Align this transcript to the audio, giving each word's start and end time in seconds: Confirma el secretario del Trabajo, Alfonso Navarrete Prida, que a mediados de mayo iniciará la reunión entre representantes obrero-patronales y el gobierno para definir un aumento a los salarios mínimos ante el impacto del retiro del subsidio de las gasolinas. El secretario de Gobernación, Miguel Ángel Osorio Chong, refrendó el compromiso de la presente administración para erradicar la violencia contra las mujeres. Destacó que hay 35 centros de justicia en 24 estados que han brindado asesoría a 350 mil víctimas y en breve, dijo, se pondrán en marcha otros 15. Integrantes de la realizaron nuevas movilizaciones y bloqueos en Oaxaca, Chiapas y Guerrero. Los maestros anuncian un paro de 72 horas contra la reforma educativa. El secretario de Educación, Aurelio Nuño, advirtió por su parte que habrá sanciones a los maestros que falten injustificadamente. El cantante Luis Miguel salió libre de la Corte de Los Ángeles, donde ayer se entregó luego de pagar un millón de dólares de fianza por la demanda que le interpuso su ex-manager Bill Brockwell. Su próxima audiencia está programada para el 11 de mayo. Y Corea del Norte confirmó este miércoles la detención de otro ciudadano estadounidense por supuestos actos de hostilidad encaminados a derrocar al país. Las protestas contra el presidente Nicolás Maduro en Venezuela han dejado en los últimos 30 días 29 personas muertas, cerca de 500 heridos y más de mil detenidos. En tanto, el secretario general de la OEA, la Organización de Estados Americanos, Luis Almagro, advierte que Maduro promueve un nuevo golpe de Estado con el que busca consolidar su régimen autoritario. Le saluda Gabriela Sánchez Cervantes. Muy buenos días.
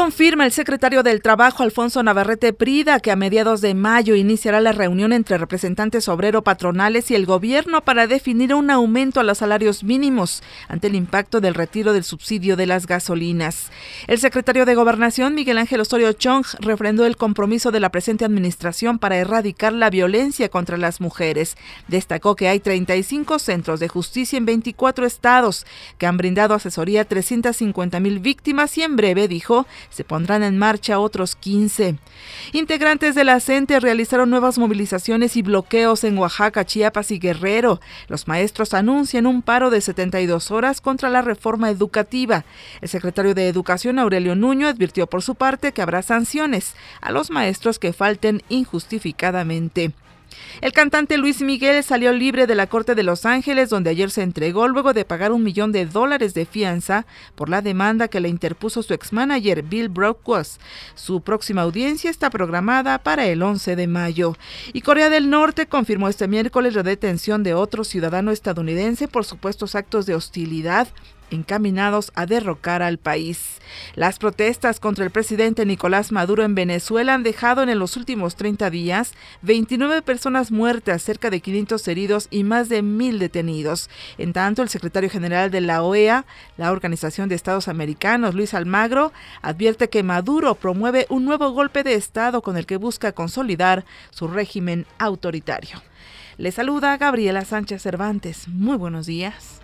Confirma 0.00 0.46
el 0.46 0.52
secretario 0.52 1.02
del 1.02 1.20
Trabajo, 1.20 1.62
Alfonso 1.62 2.02
Navarrete 2.02 2.54
Prida, 2.54 3.00
que 3.00 3.10
a 3.10 3.16
mediados 3.16 3.60
de 3.60 3.74
mayo 3.74 4.14
iniciará 4.14 4.58
la 4.62 4.72
reunión 4.72 5.12
entre 5.12 5.36
representantes 5.36 6.08
obrero-patronales 6.08 7.10
y 7.10 7.14
el 7.14 7.26
gobierno 7.26 7.82
para 7.82 8.06
definir 8.06 8.54
un 8.54 8.70
aumento 8.70 9.20
a 9.20 9.24
los 9.24 9.36
salarios 9.36 9.84
mínimos 9.84 10.42
ante 10.68 10.86
el 10.86 10.94
impacto 10.94 11.42
del 11.42 11.52
retiro 11.52 11.92
del 11.92 12.04
subsidio 12.04 12.56
de 12.56 12.64
las 12.64 12.86
gasolinas. 12.86 13.70
El 14.06 14.18
secretario 14.18 14.64
de 14.64 14.74
Gobernación, 14.74 15.34
Miguel 15.34 15.58
Ángel 15.58 15.82
Osorio 15.82 16.14
Chong, 16.14 16.46
refrendó 16.60 17.04
el 17.04 17.18
compromiso 17.18 17.70
de 17.70 17.80
la 17.80 17.90
presente 17.90 18.24
administración 18.24 18.98
para 18.98 19.18
erradicar 19.18 19.74
la 19.74 19.90
violencia 19.90 20.48
contra 20.48 20.78
las 20.78 21.02
mujeres. 21.02 21.58
Destacó 21.88 22.36
que 22.36 22.48
hay 22.48 22.60
35 22.60 23.38
centros 23.38 23.80
de 23.80 23.88
justicia 23.88 24.38
en 24.38 24.46
24 24.46 25.04
estados 25.04 25.66
que 25.98 26.06
han 26.06 26.16
brindado 26.16 26.54
asesoría 26.54 27.02
a 27.02 27.04
350 27.04 28.00
mil 28.00 28.18
víctimas 28.18 28.78
y 28.78 28.82
en 28.82 28.96
breve, 28.96 29.28
dijo, 29.28 29.66
se 29.90 30.04
pondrán 30.04 30.42
en 30.42 30.56
marcha 30.58 30.98
otros 30.98 31.36
15. 31.36 31.96
Integrantes 32.52 33.14
de 33.14 33.24
la 33.24 33.40
realizaron 33.80 34.30
nuevas 34.30 34.58
movilizaciones 34.58 35.36
y 35.36 35.42
bloqueos 35.42 36.04
en 36.04 36.16
Oaxaca, 36.18 36.64
Chiapas 36.64 37.10
y 37.10 37.18
Guerrero. 37.18 37.80
Los 38.08 38.28
maestros 38.28 38.74
anuncian 38.74 39.26
un 39.26 39.42
paro 39.42 39.70
de 39.70 39.80
72 39.80 40.50
horas 40.50 40.80
contra 40.80 41.10
la 41.10 41.22
reforma 41.22 41.70
educativa. 41.70 42.44
El 42.80 42.88
secretario 42.88 43.34
de 43.34 43.48
Educación, 43.48 43.98
Aurelio 43.98 44.34
Nuño, 44.34 44.68
advirtió 44.68 45.06
por 45.06 45.22
su 45.22 45.34
parte 45.34 45.72
que 45.72 45.82
habrá 45.82 46.02
sanciones 46.02 46.74
a 47.00 47.10
los 47.12 47.30
maestros 47.30 47.78
que 47.78 47.92
falten 47.92 48.42
injustificadamente. 48.48 49.92
El 50.60 50.72
cantante 50.72 51.16
Luis 51.18 51.40
Miguel 51.40 51.82
salió 51.82 52.12
libre 52.12 52.46
de 52.46 52.54
la 52.54 52.66
Corte 52.66 52.94
de 52.94 53.02
Los 53.02 53.24
Ángeles, 53.24 53.70
donde 53.70 53.90
ayer 53.90 54.10
se 54.10 54.22
entregó 54.22 54.68
luego 54.68 54.92
de 54.92 55.04
pagar 55.04 55.32
un 55.32 55.42
millón 55.42 55.72
de 55.72 55.86
dólares 55.86 56.34
de 56.34 56.46
fianza 56.46 57.06
por 57.34 57.48
la 57.48 57.62
demanda 57.62 58.08
que 58.08 58.20
le 58.20 58.28
interpuso 58.28 58.82
su 58.82 58.94
ex-manager 58.94 59.62
Bill 59.62 59.88
Brockwell. 59.88 60.46
Su 60.94 61.20
próxima 61.22 61.62
audiencia 61.62 62.10
está 62.10 62.30
programada 62.30 62.98
para 62.98 63.26
el 63.26 63.42
11 63.42 63.76
de 63.76 63.86
mayo. 63.86 64.36
Y 64.72 64.82
Corea 64.82 65.10
del 65.10 65.30
Norte 65.30 65.66
confirmó 65.66 66.08
este 66.08 66.28
miércoles 66.28 66.74
la 66.74 66.82
detención 66.82 67.42
de 67.42 67.54
otro 67.54 67.84
ciudadano 67.84 68.30
estadounidense 68.30 69.08
por 69.08 69.24
supuestos 69.24 69.74
actos 69.74 70.06
de 70.06 70.14
hostilidad 70.14 70.88
encaminados 71.30 72.12
a 72.14 72.26
derrocar 72.26 72.82
al 72.82 72.98
país. 72.98 73.60
Las 73.94 74.18
protestas 74.18 74.80
contra 74.80 75.04
el 75.04 75.10
presidente 75.10 75.64
Nicolás 75.64 76.12
Maduro 76.12 76.42
en 76.44 76.54
Venezuela 76.54 77.14
han 77.14 77.22
dejado 77.22 77.62
en 77.62 77.78
los 77.78 77.96
últimos 77.96 78.36
30 78.36 78.70
días 78.70 79.14
29 79.42 80.02
personas 80.02 80.50
muertas, 80.50 81.02
cerca 81.02 81.30
de 81.30 81.40
500 81.40 81.88
heridos 81.88 82.28
y 82.30 82.44
más 82.44 82.68
de 82.68 82.82
mil 82.82 83.18
detenidos. 83.18 83.90
En 84.18 84.32
tanto, 84.32 84.62
el 84.62 84.68
secretario 84.68 85.10
general 85.10 85.50
de 85.50 85.60
la 85.60 85.82
OEA, 85.82 86.24
la 86.56 86.72
Organización 86.72 87.28
de 87.28 87.34
Estados 87.34 87.68
Americanos, 87.68 88.34
Luis 88.34 88.54
Almagro, 88.54 89.12
advierte 89.42 89.88
que 89.88 90.02
Maduro 90.02 90.54
promueve 90.54 91.06
un 91.08 91.24
nuevo 91.24 91.50
golpe 91.52 91.82
de 91.82 91.94
Estado 91.94 92.42
con 92.42 92.56
el 92.56 92.66
que 92.66 92.76
busca 92.76 93.12
consolidar 93.12 93.84
su 94.10 94.28
régimen 94.28 94.86
autoritario. 94.98 95.82
Le 96.38 96.52
saluda 96.52 96.96
Gabriela 96.96 97.44
Sánchez 97.44 97.82
Cervantes. 97.82 98.48
Muy 98.48 98.76
buenos 98.76 99.06
días. 99.06 99.60